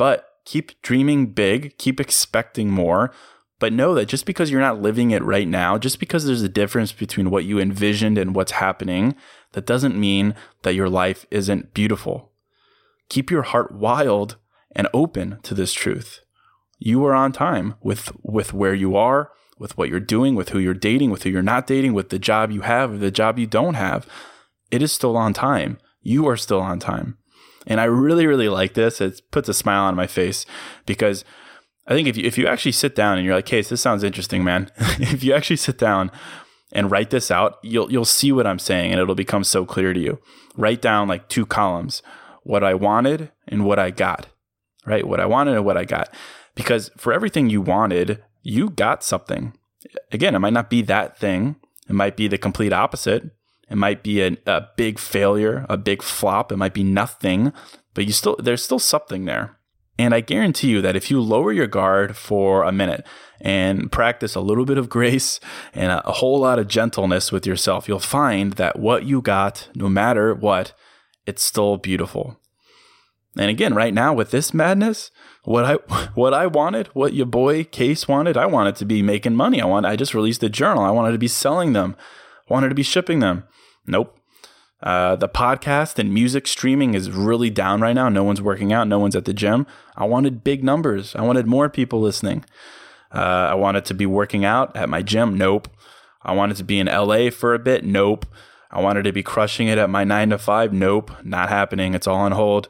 but 0.00 0.30
keep 0.46 0.80
dreaming 0.80 1.26
big, 1.26 1.76
keep 1.76 2.00
expecting 2.00 2.70
more. 2.70 3.12
But 3.58 3.74
know 3.74 3.92
that 3.92 4.06
just 4.06 4.24
because 4.24 4.50
you're 4.50 4.58
not 4.58 4.80
living 4.80 5.10
it 5.10 5.22
right 5.22 5.46
now, 5.46 5.76
just 5.76 6.00
because 6.00 6.24
there's 6.24 6.40
a 6.40 6.48
difference 6.48 6.92
between 6.92 7.28
what 7.28 7.44
you 7.44 7.60
envisioned 7.60 8.16
and 8.16 8.34
what's 8.34 8.52
happening, 8.52 9.14
that 9.52 9.66
doesn't 9.66 10.00
mean 10.00 10.34
that 10.62 10.74
your 10.74 10.88
life 10.88 11.26
isn't 11.30 11.74
beautiful 11.74 12.30
keep 13.10 13.30
your 13.30 13.42
heart 13.42 13.72
wild 13.72 14.36
and 14.74 14.88
open 14.94 15.38
to 15.42 15.52
this 15.52 15.74
truth. 15.74 16.20
You 16.78 17.04
are 17.04 17.14
on 17.14 17.32
time 17.32 17.74
with, 17.82 18.12
with 18.22 18.54
where 18.54 18.72
you 18.72 18.96
are, 18.96 19.30
with 19.58 19.76
what 19.76 19.90
you're 19.90 20.00
doing, 20.00 20.34
with 20.34 20.50
who 20.50 20.58
you're 20.58 20.72
dating, 20.72 21.10
with 21.10 21.24
who 21.24 21.30
you're 21.30 21.42
not 21.42 21.66
dating, 21.66 21.92
with 21.92 22.08
the 22.08 22.18
job 22.18 22.50
you 22.50 22.62
have, 22.62 22.94
or 22.94 22.96
the 22.96 23.10
job 23.10 23.38
you 23.38 23.46
don't 23.46 23.74
have. 23.74 24.06
It 24.70 24.80
is 24.80 24.92
still 24.92 25.16
on 25.18 25.34
time. 25.34 25.76
You 26.00 26.26
are 26.28 26.38
still 26.38 26.60
on 26.60 26.78
time. 26.78 27.18
And 27.66 27.80
I 27.80 27.84
really, 27.84 28.26
really 28.26 28.48
like 28.48 28.74
this. 28.74 29.00
It 29.00 29.20
puts 29.30 29.48
a 29.48 29.54
smile 29.54 29.84
on 29.84 29.94
my 29.94 30.06
face 30.06 30.46
because 30.86 31.24
I 31.86 31.94
think 31.94 32.08
if 32.08 32.16
you, 32.16 32.24
if 32.24 32.38
you 32.38 32.46
actually 32.46 32.72
sit 32.72 32.94
down 32.94 33.18
and 33.18 33.26
you're 33.26 33.34
like, 33.34 33.46
Case, 33.46 33.68
this 33.68 33.80
sounds 33.80 34.02
interesting, 34.02 34.44
man. 34.44 34.70
if 34.78 35.22
you 35.22 35.34
actually 35.34 35.56
sit 35.56 35.78
down 35.78 36.10
and 36.72 36.90
write 36.90 37.10
this 37.10 37.30
out, 37.30 37.58
you'll, 37.62 37.90
you'll 37.90 38.04
see 38.04 38.32
what 38.32 38.46
I'm 38.46 38.58
saying 38.58 38.92
and 38.92 39.00
it'll 39.00 39.14
become 39.14 39.44
so 39.44 39.64
clear 39.64 39.92
to 39.92 40.00
you. 40.00 40.20
Write 40.56 40.80
down 40.80 41.08
like 41.08 41.28
two 41.28 41.46
columns 41.46 42.02
what 42.42 42.64
I 42.64 42.74
wanted 42.74 43.30
and 43.46 43.66
what 43.66 43.78
I 43.78 43.90
got, 43.90 44.26
right? 44.86 45.06
What 45.06 45.20
I 45.20 45.26
wanted 45.26 45.56
and 45.56 45.64
what 45.64 45.76
I 45.76 45.84
got. 45.84 46.12
Because 46.54 46.90
for 46.96 47.12
everything 47.12 47.50
you 47.50 47.60
wanted, 47.60 48.22
you 48.42 48.70
got 48.70 49.04
something. 49.04 49.52
Again, 50.10 50.34
it 50.34 50.38
might 50.38 50.52
not 50.52 50.70
be 50.70 50.82
that 50.82 51.18
thing, 51.18 51.56
it 51.88 51.92
might 51.92 52.16
be 52.16 52.28
the 52.28 52.38
complete 52.38 52.72
opposite. 52.72 53.30
It 53.70 53.76
might 53.76 54.02
be 54.02 54.20
a, 54.20 54.36
a 54.46 54.68
big 54.76 54.98
failure, 54.98 55.64
a 55.68 55.76
big 55.76 56.02
flop. 56.02 56.50
It 56.50 56.56
might 56.56 56.74
be 56.74 56.82
nothing, 56.82 57.52
but 57.94 58.04
you 58.04 58.12
still, 58.12 58.36
there's 58.38 58.62
still 58.62 58.80
something 58.80 59.24
there. 59.24 59.56
And 60.00 60.14
I 60.14 60.20
guarantee 60.20 60.70
you 60.70 60.80
that 60.80 60.96
if 60.96 61.10
you 61.10 61.20
lower 61.20 61.52
your 61.52 61.66
guard 61.66 62.16
for 62.16 62.64
a 62.64 62.72
minute 62.72 63.06
and 63.38 63.92
practice 63.92 64.34
a 64.34 64.40
little 64.40 64.64
bit 64.64 64.78
of 64.78 64.88
grace 64.88 65.40
and 65.74 65.92
a, 65.92 66.12
whole 66.12 66.40
lot 66.40 66.58
of 66.58 66.68
gentleness 66.68 67.30
with 67.30 67.46
yourself, 67.46 67.86
you'll 67.86 67.98
find 67.98 68.54
that 68.54 68.78
what 68.78 69.04
you 69.04 69.20
got, 69.20 69.68
no 69.74 69.90
matter 69.90 70.34
what, 70.34 70.72
it's 71.26 71.44
still 71.44 71.76
beautiful. 71.76 72.40
And 73.36 73.50
again, 73.50 73.74
right 73.74 73.92
now 73.92 74.14
with 74.14 74.30
this 74.30 74.54
madness, 74.54 75.10
what 75.44 75.64
I 75.66 75.74
what 76.14 76.32
I 76.32 76.46
wanted, 76.46 76.88
what 76.88 77.12
your 77.12 77.26
boy 77.26 77.64
Case 77.64 78.08
wanted, 78.08 78.38
I 78.38 78.46
wanted 78.46 78.76
to 78.76 78.86
be 78.86 79.02
making 79.02 79.36
money. 79.36 79.60
I 79.60 79.66
want 79.66 79.84
I 79.84 79.96
just 79.96 80.14
released 80.14 80.42
a 80.42 80.48
journal. 80.48 80.82
I 80.82 80.90
wanted 80.90 81.12
to 81.12 81.18
be 81.18 81.28
selling 81.28 81.74
them. 81.74 81.94
Wanted 82.48 82.70
to 82.70 82.74
be 82.74 82.82
shipping 82.82 83.20
them. 83.20 83.44
Nope. 83.90 84.16
Uh, 84.82 85.16
the 85.16 85.28
podcast 85.28 85.98
and 85.98 86.14
music 86.14 86.46
streaming 86.46 86.94
is 86.94 87.10
really 87.10 87.50
down 87.50 87.82
right 87.82 87.92
now. 87.92 88.08
No 88.08 88.24
one's 88.24 88.40
working 88.40 88.72
out. 88.72 88.88
No 88.88 88.98
one's 88.98 89.16
at 89.16 89.26
the 89.26 89.34
gym. 89.34 89.66
I 89.94 90.06
wanted 90.06 90.42
big 90.42 90.64
numbers. 90.64 91.14
I 91.14 91.22
wanted 91.22 91.46
more 91.46 91.68
people 91.68 92.00
listening. 92.00 92.44
Uh, 93.14 93.48
I 93.50 93.54
wanted 93.54 93.84
to 93.86 93.94
be 93.94 94.06
working 94.06 94.44
out 94.44 94.74
at 94.76 94.88
my 94.88 95.02
gym. 95.02 95.36
Nope. 95.36 95.68
I 96.22 96.32
wanted 96.32 96.56
to 96.58 96.64
be 96.64 96.78
in 96.78 96.86
LA 96.86 97.28
for 97.30 97.52
a 97.52 97.58
bit. 97.58 97.84
Nope. 97.84 98.24
I 98.70 98.80
wanted 98.80 99.02
to 99.02 99.12
be 99.12 99.22
crushing 99.22 99.68
it 99.68 99.78
at 99.78 99.90
my 99.90 100.04
nine 100.04 100.30
to 100.30 100.38
five. 100.38 100.72
Nope, 100.72 101.10
not 101.24 101.48
happening. 101.48 101.94
It's 101.94 102.06
all 102.06 102.20
on 102.20 102.32
hold. 102.32 102.68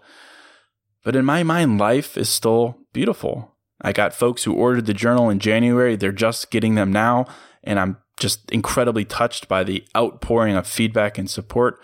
But 1.04 1.16
in 1.16 1.24
my 1.24 1.42
mind, 1.42 1.78
life 1.78 2.16
is 2.16 2.28
still 2.28 2.78
beautiful. 2.92 3.54
I 3.82 3.92
got 3.92 4.14
folks 4.14 4.44
who 4.44 4.54
ordered 4.54 4.86
the 4.86 4.94
journal 4.94 5.30
in 5.30 5.38
January. 5.38 5.96
They're 5.96 6.12
just 6.12 6.50
getting 6.50 6.74
them 6.74 6.92
now. 6.92 7.26
And 7.62 7.78
I'm 7.78 7.98
just 8.20 8.48
incredibly 8.50 9.04
touched 9.04 9.48
by 9.48 9.64
the 9.64 9.84
outpouring 9.96 10.54
of 10.54 10.66
feedback 10.66 11.18
and 11.18 11.28
support. 11.28 11.80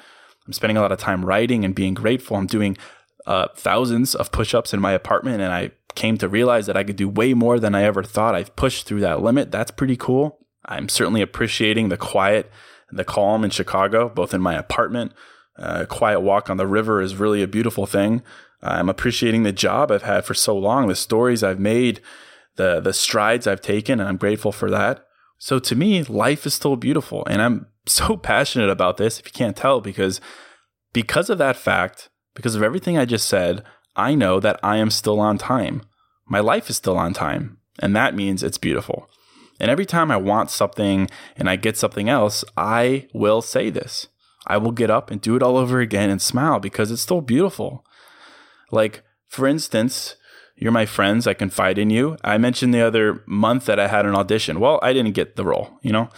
I'm 0.47 0.52
spending 0.52 0.76
a 0.76 0.81
lot 0.81 0.93
of 0.93 0.99
time 0.99 1.25
writing 1.25 1.64
and 1.64 1.75
being 1.75 1.95
grateful. 1.95 2.37
I'm 2.37 2.47
doing 2.47 2.76
uh, 3.26 3.49
thousands 3.57 4.14
of 4.14 4.31
push 4.31 4.55
ups 4.55 4.73
in 4.73 4.81
my 4.81 4.93
apartment. 4.93 5.40
And 5.40 5.52
I 5.52 5.73
came 5.97 6.16
to 6.19 6.28
realize 6.28 6.66
that 6.66 6.76
I 6.76 6.85
could 6.85 6.97
do 6.97 7.09
way 7.09 7.35
more 7.35 7.59
than 7.59 7.75
I 7.75 7.83
ever 7.83 8.05
thought. 8.05 8.37
I've 8.37 8.55
pushed 8.55 8.87
through 8.87 9.00
that 9.00 9.23
limit. 9.23 9.50
That's 9.50 9.73
pretty 9.73 9.97
cool. 9.97 10.38
I'm 10.64 10.88
certainly 10.88 11.23
appreciating 11.23 11.88
the 11.88 11.97
quiet 11.97 12.50
and 12.90 12.99
the 12.99 13.05
calm 13.05 13.43
in 13.43 13.50
Chicago, 13.50 14.09
both 14.09 14.33
in 14.33 14.40
my 14.40 14.55
apartment. 14.55 15.12
Uh, 15.59 15.81
a 15.83 15.87
quiet 15.87 16.21
walk 16.21 16.50
on 16.50 16.59
the 16.59 16.66
river 16.66 17.00
is 17.00 17.16
really 17.16 17.43
a 17.43 17.49
beautiful 17.49 17.87
thing. 17.87 18.23
I'm 18.62 18.88
appreciating 18.88 19.43
the 19.43 19.52
job 19.52 19.90
I've 19.90 20.02
had 20.02 20.25
for 20.25 20.35
so 20.35 20.57
long, 20.57 20.88
the 20.88 20.95
stories 20.95 21.43
I've 21.43 21.61
made, 21.61 22.00
the 22.57 22.81
the 22.81 22.93
strides 22.93 23.47
I've 23.47 23.61
taken, 23.61 24.00
and 24.00 24.09
I'm 24.09 24.16
grateful 24.16 24.52
for 24.52 24.71
that. 24.71 25.06
So 25.38 25.59
to 25.59 25.76
me, 25.76 26.02
life 26.05 26.47
is 26.47 26.55
still 26.55 26.76
beautiful, 26.76 27.25
and 27.26 27.43
I'm 27.43 27.66
so 27.87 28.16
passionate 28.16 28.71
about 28.71 28.97
this. 28.97 29.19
If 29.19 29.26
you 29.26 29.33
can't 29.33 29.57
tell, 29.57 29.81
because 29.81 30.21
because 30.93 31.28
of 31.28 31.38
that 31.38 31.57
fact, 31.57 32.09
because 32.35 32.55
of 32.55 32.62
everything 32.62 32.97
I 32.97 33.05
just 33.05 33.28
said, 33.28 33.62
I 33.95 34.14
know 34.14 34.40
that 34.40 34.59
I 34.62 34.76
am 34.76 34.90
still 34.90 35.21
on 35.21 35.38
time. 35.38 35.83
My 36.26 36.40
life 36.40 36.69
is 36.71 36.76
still 36.76 36.99
on 36.99 37.12
time, 37.12 37.59
and 37.78 37.95
that 37.95 38.14
means 38.14 38.43
it's 38.43 38.59
beautiful. 38.59 39.09
And 39.59 39.71
every 39.71 39.87
time 39.87 40.11
I 40.11 40.16
want 40.16 40.50
something 40.50 41.09
and 41.37 41.49
I 41.49 41.57
get 41.57 41.76
something 41.76 42.09
else, 42.09 42.45
I 42.57 43.09
will 43.14 43.40
say 43.40 43.71
this. 43.71 44.09
I 44.47 44.59
will 44.59 44.71
get 44.71 44.90
up 44.90 45.11
and 45.11 45.21
do 45.21 45.35
it 45.35 45.43
all 45.43 45.57
over 45.57 45.81
again 45.81 46.11
and 46.11 46.21
smile 46.21 46.61
because 46.61 46.90
it's 46.90 47.02
still 47.02 47.21
beautiful. 47.21 47.85
Like, 48.71 49.02
for 49.28 49.47
instance, 49.47 50.16
you're 50.57 50.73
my 50.73 50.87
friends. 50.87 51.27
I 51.27 51.35
confide 51.35 51.79
in 51.79 51.91
you. 51.91 52.17
I 52.25 52.39
mentioned 52.39 52.73
the 52.73 52.81
other 52.81 53.23
month 53.27 53.67
that 53.67 53.79
I 53.79 53.89
had 53.89 54.07
an 54.07 54.15
audition. 54.15 54.59
Well, 54.59 54.79
I 54.83 54.93
didn't 54.93 55.13
get 55.13 55.37
the 55.37 55.45
role, 55.45 55.79
you 55.83 55.93
know? 55.93 56.09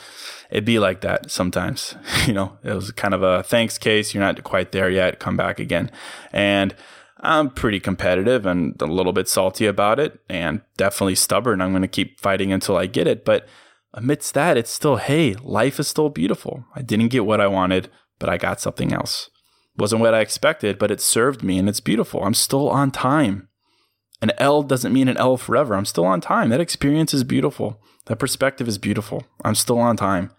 It'd 0.50 0.64
be 0.64 0.78
like 0.78 1.00
that 1.00 1.30
sometimes. 1.30 1.96
you 2.26 2.32
know, 2.32 2.56
it 2.62 2.72
was 2.72 2.92
kind 2.92 3.14
of 3.14 3.22
a 3.22 3.42
thanks 3.42 3.78
case. 3.78 4.14
You're 4.14 4.22
not 4.22 4.44
quite 4.44 4.72
there 4.72 4.88
yet. 4.88 5.18
Come 5.18 5.36
back 5.36 5.58
again. 5.58 5.90
And 6.32 6.74
I'm 7.20 7.50
pretty 7.50 7.80
competitive 7.80 8.46
and 8.46 8.80
a 8.80 8.86
little 8.86 9.12
bit 9.12 9.28
salty 9.28 9.66
about 9.66 9.98
it 9.98 10.20
and 10.28 10.60
definitely 10.76 11.16
stubborn. 11.16 11.60
I'm 11.60 11.72
going 11.72 11.82
to 11.82 11.88
keep 11.88 12.20
fighting 12.20 12.52
until 12.52 12.76
I 12.76 12.86
get 12.86 13.08
it. 13.08 13.24
But 13.24 13.46
amidst 13.92 14.34
that, 14.34 14.56
it's 14.56 14.70
still, 14.70 14.96
hey, 14.96 15.34
life 15.42 15.80
is 15.80 15.88
still 15.88 16.10
beautiful. 16.10 16.64
I 16.76 16.82
didn't 16.82 17.08
get 17.08 17.26
what 17.26 17.40
I 17.40 17.48
wanted, 17.48 17.90
but 18.20 18.28
I 18.28 18.36
got 18.36 18.60
something 18.60 18.92
else. 18.92 19.30
Wasn't 19.76 20.00
what 20.00 20.14
I 20.14 20.20
expected, 20.20 20.78
but 20.78 20.92
it 20.92 21.00
served 21.00 21.42
me 21.42 21.58
and 21.58 21.68
it's 21.68 21.80
beautiful. 21.80 22.22
I'm 22.22 22.34
still 22.34 22.68
on 22.68 22.92
time. 22.92 23.48
An 24.20 24.32
L 24.38 24.62
doesn't 24.62 24.92
mean 24.92 25.08
an 25.08 25.16
L 25.16 25.36
forever. 25.36 25.74
I'm 25.74 25.84
still 25.84 26.06
on 26.06 26.20
time. 26.20 26.48
That 26.48 26.60
experience 26.60 27.14
is 27.14 27.24
beautiful. 27.24 27.80
That 28.06 28.18
perspective 28.18 28.66
is 28.66 28.78
beautiful. 28.78 29.24
I'm 29.44 29.54
still 29.54 29.78
on 29.78 29.96
time. 29.96 30.30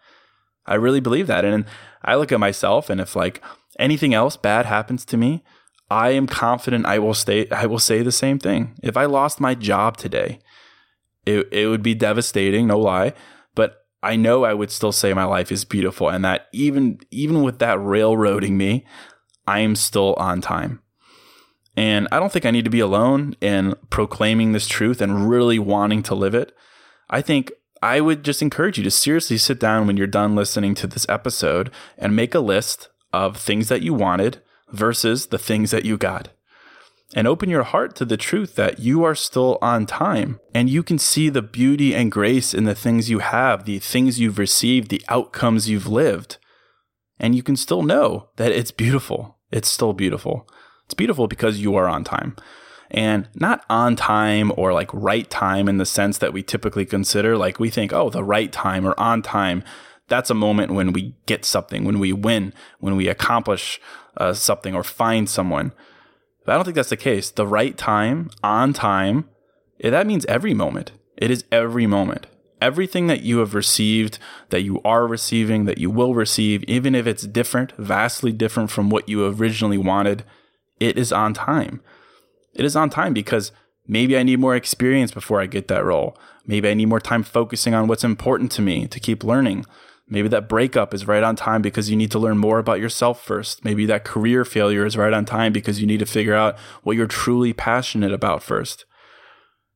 I 0.66 0.76
really 0.76 1.00
believe 1.00 1.28
that. 1.28 1.46
And 1.46 1.66
I 2.04 2.16
look 2.16 2.32
at 2.32 2.40
myself 2.40 2.90
and 2.90 3.00
if 3.00 3.16
like 3.16 3.42
anything 3.78 4.14
else 4.14 4.38
bad 4.38 4.66
happens 4.66 5.06
to 5.06 5.18
me, 5.18 5.44
I 5.90 6.10
am 6.12 6.28
confident 6.28 6.86
I 6.86 7.00
will 7.00 7.14
stay 7.14 7.50
I 7.50 7.66
will 7.66 7.80
say 7.80 8.02
the 8.02 8.12
same 8.12 8.38
thing. 8.38 8.76
If 8.84 8.98
I 8.98 9.06
lost 9.06 9.40
my 9.40 9.56
job 9.56 9.98
today, 9.98 10.40
it 11.26 11.48
it 11.52 11.68
would 11.68 11.84
be 11.84 11.96
devastating, 11.96 12.68
no 12.68 12.80
lie, 12.80 13.14
but 13.56 13.86
I 14.04 14.16
know 14.16 14.44
I 14.44 14.54
would 14.54 14.72
still 14.72 14.92
say 14.92 15.14
my 15.14 15.26
life 15.26 15.52
is 15.52 15.66
beautiful 15.66 16.10
and 16.10 16.24
that 16.24 16.48
even 16.54 17.00
even 17.12 17.42
with 17.44 17.60
that 17.60 17.82
railroading 17.82 18.58
me, 18.58 18.86
I 19.48 19.60
am 19.60 19.76
still 19.76 20.14
on 20.16 20.42
time. 20.42 20.82
And 21.80 22.10
I 22.12 22.20
don't 22.20 22.30
think 22.30 22.46
I 22.46 22.52
need 22.52 22.66
to 22.66 22.70
be 22.70 22.82
alone 22.82 23.38
in 23.40 23.74
proclaiming 23.90 24.52
this 24.52 24.68
truth 24.68 25.00
and 25.00 25.30
really 25.30 25.58
wanting 25.58 26.04
to 26.04 26.14
live 26.14 26.36
it. 26.36 26.54
I 27.10 27.22
think 27.22 27.54
I 27.82 28.02
would 28.02 28.26
just 28.26 28.42
encourage 28.42 28.78
you 28.78 28.84
to 28.84 28.92
seriously 28.92 29.38
sit 29.38 29.62
down 29.62 29.88
when 29.88 29.96
you're 29.96 30.06
done 30.06 30.36
listening 30.36 30.76
to 30.76 30.88
this 30.88 31.06
episode 31.08 31.72
and 31.98 32.14
make 32.14 32.36
a 32.36 32.42
list 32.42 32.90
of 33.14 33.38
things 33.38 33.70
that 33.70 33.82
you 33.82 33.94
wanted 33.94 34.42
versus 34.74 35.28
the 35.28 35.38
things 35.38 35.72
that 35.72 35.86
you 35.86 35.96
got. 35.96 36.28
And 37.16 37.30
open 37.30 37.50
your 37.50 37.64
heart 37.64 37.96
to 37.96 38.04
the 38.04 38.18
truth 38.18 38.56
that 38.56 38.80
you 38.80 39.06
are 39.06 39.16
still 39.16 39.58
on 39.62 39.86
time 39.86 40.42
and 40.54 40.70
you 40.70 40.84
can 40.84 41.00
see 41.00 41.30
the 41.30 41.42
beauty 41.42 41.96
and 41.96 42.12
grace 42.12 42.54
in 42.54 42.66
the 42.66 42.76
things 42.76 43.10
you 43.10 43.20
have, 43.20 43.64
the 43.64 43.80
things 43.80 44.20
you've 44.20 44.38
received, 44.38 44.90
the 44.90 45.02
outcomes 45.08 45.70
you've 45.70 45.88
lived. 45.88 46.40
And 47.18 47.36
you 47.36 47.42
can 47.42 47.56
still 47.56 47.84
know 47.84 48.32
that 48.36 48.52
it's 48.52 48.72
beautiful. 48.72 49.38
It's 49.50 49.70
still 49.70 49.94
beautiful. 49.94 50.46
It's 50.90 50.96
beautiful 50.96 51.28
because 51.28 51.60
you 51.60 51.76
are 51.76 51.88
on 51.88 52.04
time. 52.04 52.36
And 52.90 53.30
not 53.36 53.64
on 53.70 53.96
time 53.96 54.52
or 54.58 54.74
like 54.74 54.90
right 54.92 55.30
time 55.30 55.70
in 55.70 55.78
the 55.78 55.86
sense 55.86 56.18
that 56.18 56.34
we 56.34 56.42
typically 56.42 56.84
consider. 56.84 57.38
Like 57.38 57.60
we 57.60 57.70
think, 57.70 57.94
oh, 57.94 58.10
the 58.10 58.24
right 58.24 58.52
time 58.52 58.88
or 58.88 59.00
on 59.00 59.22
time. 59.22 59.64
That's 60.08 60.32
a 60.32 60.34
moment 60.34 60.72
when 60.72 60.92
we 60.92 61.16
get 61.28 61.46
something, 61.46 61.86
when 61.86 62.00
we 62.00 62.12
win, 62.12 62.56
when 62.80 62.96
we 62.96 63.08
accomplish 63.08 63.80
uh, 64.18 64.34
something 64.34 64.74
or 64.74 64.84
find 64.84 65.30
someone. 65.30 65.74
But 66.44 66.54
I 66.54 66.56
don't 66.56 66.66
think 66.66 66.76
that's 66.76 66.90
the 66.90 66.98
case. 66.98 67.30
The 67.30 67.46
right 67.46 67.78
time, 67.78 68.32
on 68.42 68.74
time, 68.74 69.30
eh, 69.82 69.92
that 69.92 70.08
means 70.08 70.26
every 70.26 70.56
moment. 70.56 70.92
It 71.18 71.30
is 71.30 71.46
every 71.52 71.86
moment. 71.86 72.26
Everything 72.60 73.06
that 73.06 73.22
you 73.22 73.38
have 73.38 73.54
received, 73.54 74.18
that 74.50 74.64
you 74.64 74.82
are 74.84 75.06
receiving, 75.06 75.66
that 75.66 75.78
you 75.78 75.92
will 75.92 76.16
receive, 76.16 76.64
even 76.64 76.96
if 76.96 77.06
it's 77.06 77.28
different, 77.28 77.74
vastly 77.78 78.32
different 78.32 78.72
from 78.72 78.90
what 78.90 79.08
you 79.08 79.28
originally 79.28 79.78
wanted, 79.78 80.24
it 80.80 80.98
is 80.98 81.12
on 81.12 81.34
time. 81.34 81.82
It 82.54 82.66
is 82.66 82.76
on 82.76 82.90
time 82.90 83.14
because 83.14 83.52
maybe 83.88 84.18
I 84.18 84.24
need 84.24 84.40
more 84.40 84.56
experience 84.56 85.12
before 85.12 85.42
I 85.42 85.46
get 85.46 85.68
that 85.68 85.86
role. 85.86 86.18
Maybe 86.46 86.70
I 86.70 86.74
need 86.74 86.88
more 86.88 87.00
time 87.00 87.24
focusing 87.24 87.74
on 87.74 87.88
what's 87.88 88.04
important 88.04 88.52
to 88.54 88.62
me 88.62 88.88
to 88.88 89.00
keep 89.00 89.24
learning. 89.24 89.66
Maybe 90.08 90.28
that 90.30 90.50
breakup 90.50 90.94
is 90.94 91.08
right 91.08 91.22
on 91.22 91.36
time 91.36 91.62
because 91.62 91.90
you 91.90 91.96
need 91.96 92.10
to 92.12 92.20
learn 92.20 92.40
more 92.40 92.58
about 92.58 92.80
yourself 92.80 93.24
first. 93.24 93.64
Maybe 93.64 93.86
that 93.86 94.04
career 94.04 94.44
failure 94.44 94.86
is 94.86 94.98
right 94.98 95.14
on 95.14 95.26
time 95.26 95.54
because 95.54 95.80
you 95.80 95.86
need 95.86 96.00
to 96.00 96.06
figure 96.08 96.34
out 96.34 96.58
what 96.82 96.96
you're 96.96 97.06
truly 97.06 97.54
passionate 97.54 98.12
about 98.12 98.42
first. 98.42 98.86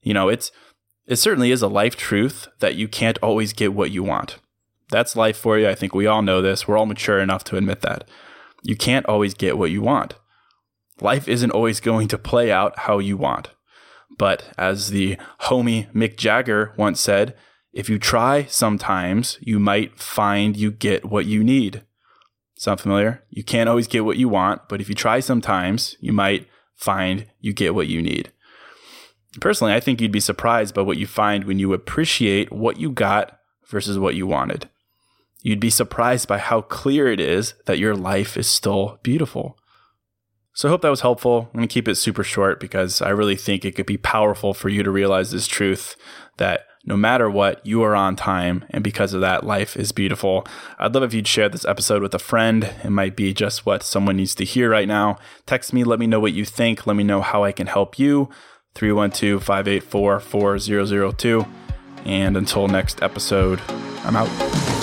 You 0.01 0.13
know, 0.13 0.29
it's 0.29 0.51
it 1.05 1.17
certainly 1.17 1.51
is 1.51 1.61
a 1.61 1.67
life 1.67 1.95
truth 1.95 2.47
that 2.59 2.75
you 2.75 2.87
can't 2.87 3.19
always 3.21 3.53
get 3.53 3.73
what 3.73 3.91
you 3.91 4.01
want. 4.01 4.39
That's 4.89 5.15
life 5.15 5.37
for 5.37 5.59
you. 5.59 5.67
I 5.67 5.75
think 5.75 5.93
we 5.93 6.07
all 6.07 6.21
know 6.21 6.41
this. 6.41 6.67
We're 6.67 6.77
all 6.77 6.85
mature 6.85 7.19
enough 7.19 7.43
to 7.45 7.57
admit 7.57 7.81
that. 7.81 8.09
You 8.63 8.75
can't 8.75 9.05
always 9.05 9.33
get 9.33 9.57
what 9.57 9.69
you 9.69 9.81
want 9.81 10.15
life 11.03 11.27
isn't 11.27 11.51
always 11.51 11.79
going 11.79 12.07
to 12.07 12.17
play 12.17 12.51
out 12.51 12.79
how 12.79 12.99
you 12.99 13.17
want. 13.17 13.49
But 14.17 14.51
as 14.57 14.89
the 14.89 15.17
homie 15.41 15.91
Mick 15.93 16.17
Jagger 16.17 16.73
once 16.77 16.99
said, 16.99 17.35
if 17.73 17.89
you 17.89 17.97
try 17.97 18.45
sometimes, 18.45 19.37
you 19.41 19.59
might 19.59 19.99
find 19.99 20.55
you 20.55 20.71
get 20.71 21.05
what 21.05 21.25
you 21.25 21.43
need. 21.43 21.83
Sound 22.55 22.79
familiar? 22.79 23.23
You 23.29 23.43
can't 23.43 23.67
always 23.67 23.87
get 23.87 24.05
what 24.05 24.17
you 24.17 24.29
want, 24.29 24.69
but 24.69 24.79
if 24.79 24.87
you 24.87 24.95
try 24.95 25.19
sometimes, 25.19 25.97
you 25.99 26.13
might 26.13 26.47
find 26.75 27.25
you 27.39 27.51
get 27.51 27.73
what 27.75 27.87
you 27.87 28.01
need. 28.01 28.31
Personally, 29.41 29.73
I 29.73 29.79
think 29.79 29.99
you'd 29.99 30.11
be 30.11 30.19
surprised 30.19 30.75
by 30.75 30.83
what 30.83 30.97
you 30.97 31.07
find 31.07 31.45
when 31.45 31.57
you 31.57 31.73
appreciate 31.73 32.51
what 32.51 32.77
you 32.77 32.91
got 32.91 33.39
versus 33.67 33.97
what 33.97 34.15
you 34.15 34.27
wanted. 34.27 34.69
You'd 35.41 35.59
be 35.59 35.71
surprised 35.71 36.27
by 36.27 36.37
how 36.37 36.61
clear 36.61 37.11
it 37.11 37.19
is 37.19 37.55
that 37.65 37.79
your 37.79 37.95
life 37.95 38.37
is 38.37 38.47
still 38.47 38.99
beautiful. 39.01 39.57
So 40.53 40.67
I 40.67 40.71
hope 40.71 40.81
that 40.81 40.89
was 40.89 41.01
helpful. 41.01 41.49
I'm 41.53 41.57
going 41.57 41.67
to 41.67 41.73
keep 41.73 41.87
it 41.87 41.95
super 41.95 42.23
short 42.23 42.59
because 42.59 43.01
I 43.01 43.09
really 43.09 43.35
think 43.35 43.65
it 43.65 43.75
could 43.75 43.85
be 43.85 43.97
powerful 43.97 44.53
for 44.53 44.69
you 44.69 44.83
to 44.83 44.91
realize 44.91 45.31
this 45.31 45.47
truth 45.47 45.95
that 46.37 46.67
no 46.85 46.97
matter 46.97 47.29
what, 47.29 47.65
you 47.65 47.81
are 47.83 47.95
on 47.95 48.15
time. 48.15 48.65
And 48.69 48.83
because 48.83 49.13
of 49.13 49.21
that, 49.21 49.45
life 49.45 49.77
is 49.77 49.91
beautiful. 49.91 50.45
I'd 50.77 50.93
love 50.93 51.03
if 51.03 51.13
you'd 51.13 51.27
share 51.27 51.49
this 51.49 51.65
episode 51.65 52.01
with 52.01 52.13
a 52.13 52.19
friend. 52.19 52.65
It 52.83 52.89
might 52.89 53.15
be 53.15 53.33
just 53.33 53.65
what 53.65 53.83
someone 53.83 54.17
needs 54.17 54.35
to 54.35 54.45
hear 54.45 54.69
right 54.69 54.87
now. 54.87 55.17
Text 55.45 55.73
me, 55.73 55.83
let 55.83 55.99
me 55.99 56.07
know 56.07 56.19
what 56.19 56.33
you 56.33 56.43
think. 56.43 56.85
Let 56.85 56.97
me 56.97 57.03
know 57.03 57.21
how 57.21 57.43
I 57.43 57.51
can 57.51 57.67
help 57.67 57.97
you. 57.97 58.29
312 58.75 59.41
584 59.41 60.19
4002. 60.19 61.45
And 62.05 62.35
until 62.35 62.67
next 62.67 63.01
episode, 63.01 63.61
I'm 64.03 64.17
out. 64.17 64.82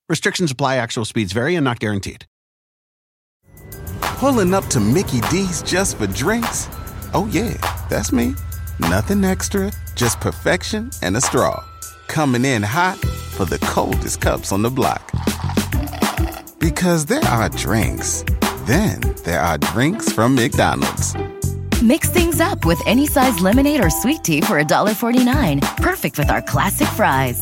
Restrictions 0.11 0.51
apply, 0.51 0.75
actual 0.75 1.05
speeds 1.05 1.31
vary 1.31 1.55
and 1.55 1.63
not 1.63 1.79
guaranteed. 1.79 2.25
Pulling 4.01 4.53
up 4.53 4.65
to 4.65 4.81
Mickey 4.81 5.21
D's 5.31 5.63
just 5.63 5.97
for 5.97 6.07
drinks? 6.07 6.67
Oh, 7.13 7.29
yeah, 7.31 7.55
that's 7.89 8.11
me. 8.11 8.35
Nothing 8.77 9.23
extra, 9.23 9.71
just 9.95 10.19
perfection 10.19 10.91
and 11.01 11.15
a 11.15 11.21
straw. 11.21 11.63
Coming 12.07 12.43
in 12.43 12.61
hot 12.61 12.97
for 13.37 13.45
the 13.45 13.57
coldest 13.59 14.19
cups 14.19 14.51
on 14.51 14.63
the 14.63 14.69
block. 14.69 15.01
Because 16.59 17.05
there 17.05 17.23
are 17.23 17.47
drinks, 17.47 18.25
then 18.65 18.99
there 19.23 19.39
are 19.39 19.59
drinks 19.59 20.11
from 20.11 20.35
McDonald's. 20.35 21.15
Mix 21.81 22.09
things 22.09 22.41
up 22.41 22.65
with 22.65 22.81
any 22.85 23.07
size 23.07 23.39
lemonade 23.39 23.81
or 23.81 23.89
sweet 23.89 24.25
tea 24.25 24.41
for 24.41 24.61
$1.49. 24.61 25.61
Perfect 25.77 26.17
with 26.17 26.29
our 26.29 26.41
classic 26.41 26.89
fries. 26.89 27.41